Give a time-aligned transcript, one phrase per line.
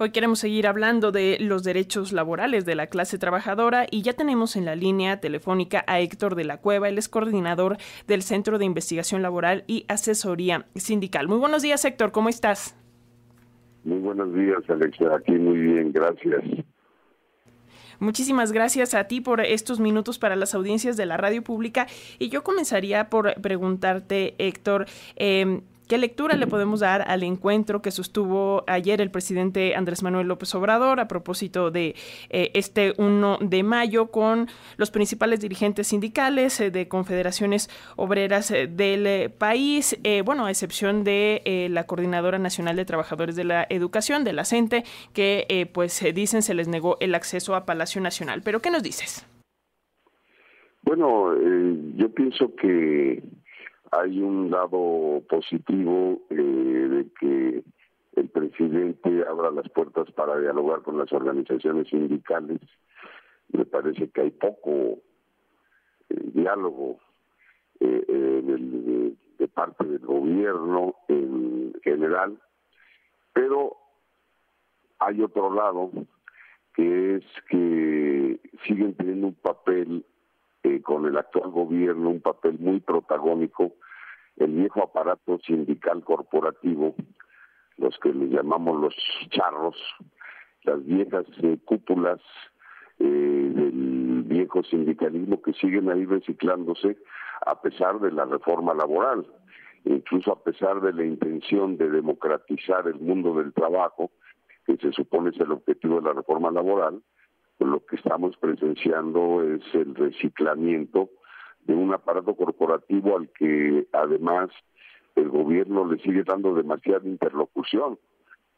[0.00, 4.54] Hoy queremos seguir hablando de los derechos laborales de la clase trabajadora y ya tenemos
[4.54, 8.64] en la línea telefónica a Héctor de la Cueva, él es coordinador del Centro de
[8.64, 11.26] Investigación Laboral y Asesoría Sindical.
[11.26, 12.76] Muy buenos días, Héctor, ¿cómo estás?
[13.82, 15.16] Muy buenos días, Alexia.
[15.16, 16.44] Aquí muy bien, gracias.
[17.98, 21.88] Muchísimas gracias a ti por estos minutos para las audiencias de la radio pública.
[22.20, 24.86] Y yo comenzaría por preguntarte, Héctor,
[25.16, 30.28] eh, ¿Qué lectura le podemos dar al encuentro que sostuvo ayer el presidente Andrés Manuel
[30.28, 31.94] López Obrador a propósito de
[32.28, 38.66] eh, este 1 de mayo con los principales dirigentes sindicales eh, de confederaciones obreras eh,
[38.66, 39.98] del país?
[40.26, 44.84] bueno, a excepción de la Coordinadora Nacional de Trabajadores de la Educación, de la CENTE,
[45.14, 48.42] que pues dicen se les negó el acceso a Palacio Nacional.
[48.44, 49.26] ¿Pero qué nos dices?
[50.82, 51.34] Bueno,
[51.96, 53.22] yo pienso que
[53.90, 57.64] hay un lado positivo eh, de que
[58.16, 62.60] el presidente abra las puertas para dialogar con las organizaciones sindicales.
[63.52, 64.98] Me parece que hay poco
[66.08, 66.98] eh, diálogo
[67.80, 72.38] eh, de parte del gobierno en general,
[73.32, 73.76] pero
[74.98, 75.90] hay otro lado
[76.74, 80.04] que es que siguen teniendo un papel
[80.68, 83.72] eh, con el actual gobierno un papel muy protagónico
[84.38, 86.94] el viejo aparato sindical corporativo,
[87.76, 88.94] los que le llamamos los
[89.30, 89.76] charros,
[90.62, 92.20] las viejas eh, cúpulas
[92.98, 96.96] eh, del viejo sindicalismo que siguen ahí reciclándose
[97.46, 99.26] a pesar de la reforma laboral,
[99.84, 104.10] incluso a pesar de la intención de democratizar el mundo del trabajo,
[104.66, 107.00] que se supone es el objetivo de la reforma laboral,
[107.66, 111.10] lo que estamos presenciando es el reciclamiento
[111.64, 114.50] de un aparato corporativo al que además
[115.16, 117.98] el gobierno le sigue dando demasiada interlocución,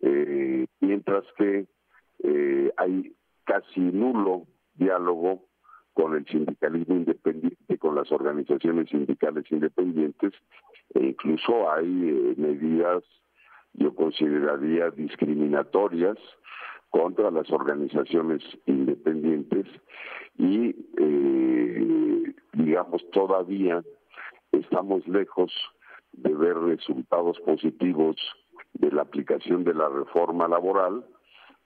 [0.01, 1.67] eh, mientras que
[2.23, 5.47] eh, hay casi nulo diálogo
[5.93, 10.32] con el sindicalismo independiente, con las organizaciones sindicales independientes,
[10.94, 13.03] e incluso hay eh, medidas,
[13.72, 16.19] yo consideraría, discriminatorias
[16.91, 19.67] contra las organizaciones independientes
[20.39, 23.83] y, eh, digamos, todavía
[24.53, 25.53] estamos lejos
[26.12, 28.17] de ver resultados positivos
[28.75, 31.05] de la aplicación de la reforma laboral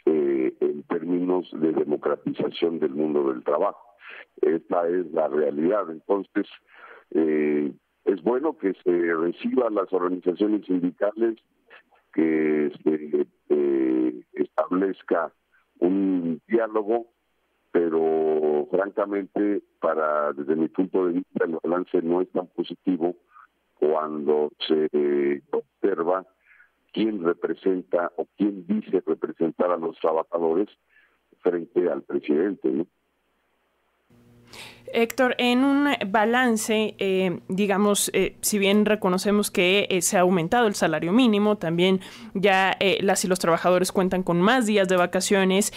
[0.06, 3.80] eh, en términos de democratización del mundo del trabajo.
[4.42, 5.90] Esta es la realidad.
[5.90, 6.46] Entonces,
[7.12, 7.72] eh,
[8.04, 11.36] es bueno que se reciban las organizaciones sindicales,
[12.12, 13.26] que se
[14.34, 15.32] establezca
[15.78, 17.06] un diálogo,
[17.72, 23.16] pero francamente, para desde mi punto de vista, el balance no es tan positivo
[23.78, 26.24] cuando se observa
[26.92, 30.68] quién representa o quién dice representar a los trabajadores
[31.40, 32.86] frente al presidente.
[34.94, 40.68] Héctor, en un balance, eh, digamos, eh, si bien reconocemos que eh, se ha aumentado
[40.68, 42.00] el salario mínimo, también
[42.34, 45.72] ya las y los trabajadores cuentan con más días de vacaciones.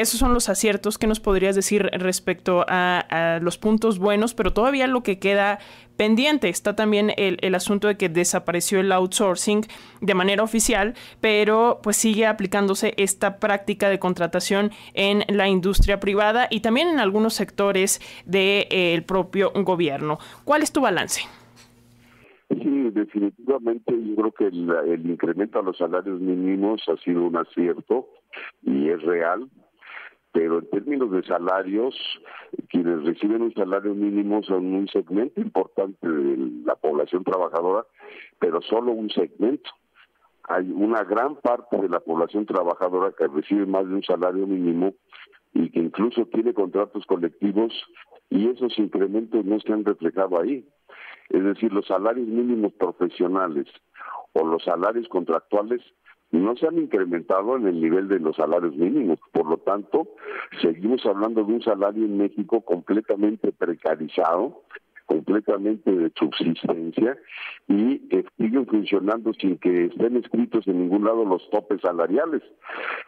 [0.00, 4.86] Esos son los aciertos que nos podrías decir respecto a, los puntos buenos, pero todavía
[4.86, 5.58] lo que queda
[5.96, 9.66] pendiente está también el, asunto de que desapareció el outsourcing
[10.00, 16.48] de manera oficial, pero pues sigue aplicándose esta práctica de contratación en la industria privada
[16.50, 20.18] y también en algunos sectores del eh, propio gobierno.
[20.44, 21.20] ¿Cuál es tu balance?
[22.48, 27.36] Sí, definitivamente yo creo que el, el incremento a los salarios mínimos ha sido un
[27.36, 28.08] acierto
[28.62, 29.46] y es real
[30.32, 31.94] pero en términos de salarios,
[32.68, 37.84] quienes reciben un salario mínimo son un segmento importante de la población trabajadora,
[38.38, 39.70] pero solo un segmento.
[40.44, 44.94] Hay una gran parte de la población trabajadora que recibe más de un salario mínimo
[45.52, 47.72] y que incluso tiene contratos colectivos
[48.30, 50.64] y esos incrementos no se han reflejado ahí.
[51.28, 53.66] Es decir, los salarios mínimos profesionales
[54.32, 55.80] o los salarios contractuales
[56.38, 59.18] no se han incrementado en el nivel de los salarios mínimos.
[59.32, 60.08] Por lo tanto,
[60.62, 64.62] seguimos hablando de un salario en México completamente precarizado,
[65.10, 67.18] completamente de subsistencia
[67.66, 72.42] y que siguen funcionando sin que estén escritos en ningún lado los topes salariales,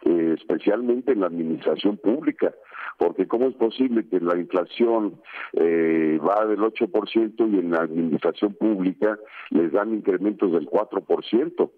[0.03, 2.53] eh, especialmente en la administración pública,
[2.97, 5.21] porque ¿cómo es posible que la inflación
[5.53, 9.17] eh, va del 8% y en la administración pública
[9.51, 11.71] les dan incrementos del 4%?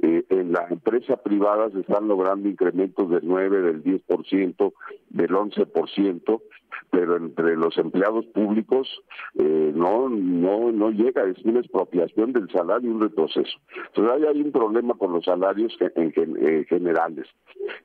[0.00, 4.72] Eh, en la empresa privada se están logrando incrementos del 9, del 10%,
[5.10, 6.42] del 11%,
[6.90, 8.88] pero entre los empleados públicos
[9.34, 13.58] eh, no no no llega, es una expropiación del salario y un retroceso.
[13.88, 17.26] Entonces ahí hay un problema con los salarios en, eh, generales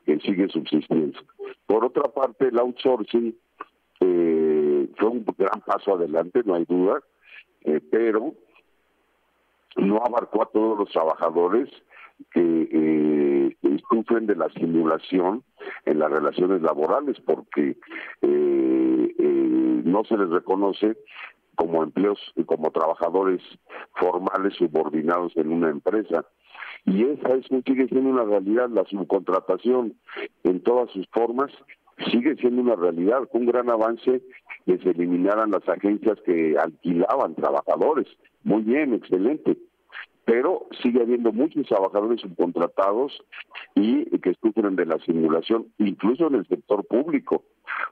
[0.06, 1.20] que sigue subsistiendo.
[1.66, 3.36] Por otra parte, el outsourcing
[4.00, 7.02] fue un gran paso adelante, no hay duda,
[7.90, 8.34] pero
[9.78, 11.70] no abarcó a todos los trabajadores
[12.32, 13.24] que eh,
[13.90, 15.44] sufren de la simulación
[15.86, 17.78] en las relaciones laborales porque
[18.22, 20.98] eh, eh, no se les reconoce
[21.56, 23.42] como empleos y como trabajadores
[23.96, 26.26] formales subordinados en una empresa.
[26.86, 29.94] Y esa es, sigue siendo una realidad, la subcontratación
[30.44, 31.52] en todas sus formas
[32.12, 34.24] sigue siendo una realidad, un gran avance
[34.66, 38.08] que se eliminaran las agencias que alquilaban trabajadores.
[38.44, 39.58] Muy bien, excelente
[40.26, 43.12] pero sigue habiendo muchos trabajadores subcontratados
[43.76, 47.44] y que sufren de la simulación, incluso en el sector público,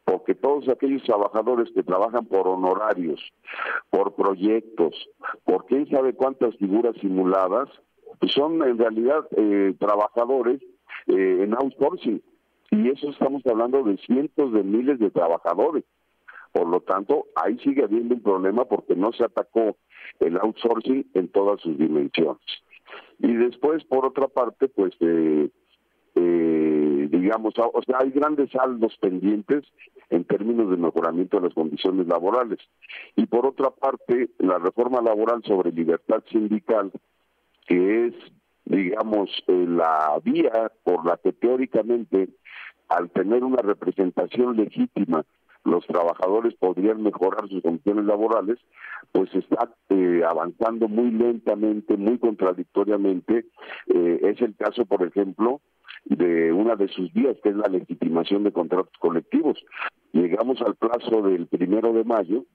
[0.06, 3.22] porque todos aquellos trabajadores que trabajan por honorarios,
[3.90, 5.10] por proyectos,
[5.44, 7.70] por quién sabe cuántas figuras simuladas,
[8.28, 10.62] son en realidad eh, trabajadores
[11.08, 12.22] eh, en outsourcing.
[12.70, 15.84] Y eso estamos hablando de cientos de miles de trabajadores.
[16.52, 19.78] Por lo tanto, ahí sigue habiendo un problema porque no se atacó
[20.20, 22.42] el outsourcing en todas sus dimensiones.
[23.20, 25.50] Y después, por otra parte, pues, eh,
[26.16, 29.64] eh, digamos, o sea, hay grandes saldos pendientes
[30.10, 32.60] en términos de mejoramiento de las condiciones laborales.
[33.16, 36.92] Y por otra parte, la reforma laboral sobre libertad sindical,
[37.68, 38.14] que es,
[38.66, 42.30] digamos, eh, la vía por la que teóricamente,
[42.90, 45.24] al tener una representación legítima
[45.64, 48.60] los trabajadores podrían mejorar sus condiciones laborales,
[49.12, 53.46] pues está eh, avanzando muy lentamente, muy contradictoriamente.
[53.88, 55.62] Eh, es el caso, por ejemplo,
[56.06, 59.64] de una de sus vías, que es la legitimación de contratos colectivos.
[60.14, 62.46] Llegamos al plazo del primero de mayo,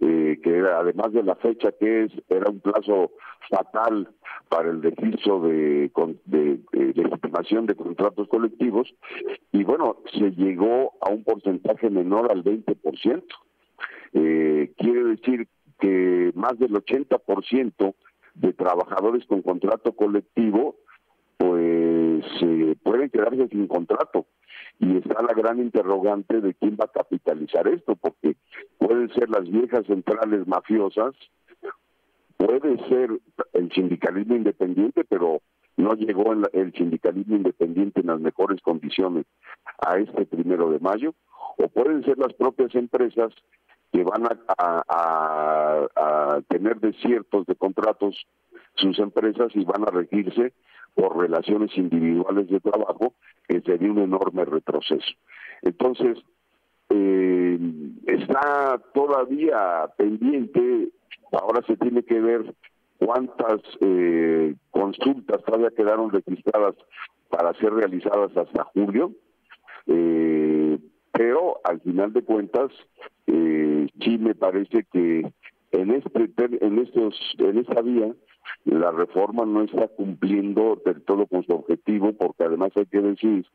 [0.00, 3.12] eh, que era, además de la fecha que es, era un plazo
[3.48, 4.08] fatal
[4.48, 5.90] para el registro de,
[6.24, 6.60] de,
[6.94, 8.92] legitimación de contratos colectivos,
[9.52, 13.22] y bueno, se llegó a un porcentaje menor al 20%.
[14.14, 15.48] Eh, quiere decir
[15.78, 17.94] que más del 80%
[18.34, 20.76] de trabajadores con contrato colectivo
[21.38, 21.85] pues
[22.42, 24.26] eh, pueden quedarse sin contrato.
[24.78, 28.36] Y está la gran interrogante de quién va a capitalizar esto, porque
[28.78, 31.14] pueden ser las viejas centrales mafiosas,
[32.36, 33.10] puede ser
[33.54, 35.40] el sindicalismo independiente, pero
[35.76, 39.26] no llegó el, sindicalismo independiente en las mejores condiciones
[39.86, 41.14] a este primero de mayo,
[41.58, 43.32] o pueden ser las propias empresas
[43.92, 44.24] que van
[44.58, 48.26] a tener desiertos de contratos
[48.76, 50.52] sus empresas y van a regirse
[50.96, 53.12] por relaciones individuales de trabajo,
[53.46, 55.12] que sería un enorme retroceso.
[55.62, 56.18] Entonces,
[56.88, 57.58] eh,
[58.06, 60.88] está todavía pendiente,
[61.32, 62.54] ahora se tiene que ver
[62.98, 66.74] cuántas eh, consultas todavía quedaron registradas
[67.28, 69.12] para ser realizadas hasta julio,
[69.86, 70.78] eh,
[71.12, 72.72] pero al final de cuentas
[73.26, 75.32] sí me parece que
[75.72, 76.30] en este
[76.60, 78.14] en estos en esta vía
[78.64, 83.46] la reforma no está cumpliendo del todo con su objetivo, porque además hay que decir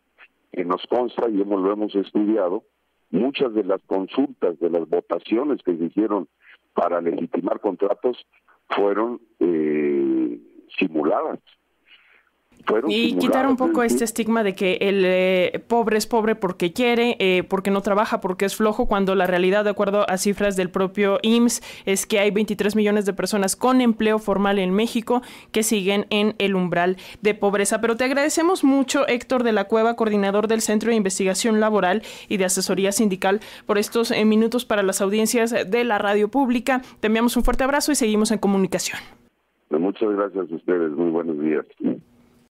[0.51, 2.63] que nos consta y hemos, lo hemos estudiado,
[3.09, 6.27] muchas de las consultas, de las votaciones que se hicieron
[6.73, 8.17] para legitimar contratos
[8.69, 10.39] fueron eh,
[10.77, 11.39] simuladas
[12.87, 17.15] y quitar un poco este estigma de que el eh, pobre es pobre porque quiere,
[17.19, 20.69] eh, porque no trabaja, porque es flojo, cuando la realidad, de acuerdo a cifras del
[20.69, 25.21] propio IMSS, es que hay 23 millones de personas con empleo formal en México
[25.51, 27.81] que siguen en el umbral de pobreza.
[27.81, 32.37] Pero te agradecemos mucho, Héctor de la Cueva, coordinador del Centro de Investigación Laboral y
[32.37, 36.81] de Asesoría Sindical, por estos eh, minutos para las audiencias de la radio pública.
[36.99, 38.99] Te enviamos un fuerte abrazo y seguimos en comunicación.
[39.69, 40.91] Muchas gracias a ustedes.
[40.91, 41.65] Muy buenos días.